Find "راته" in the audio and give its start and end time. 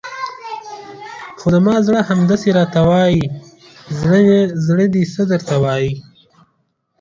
2.59-2.79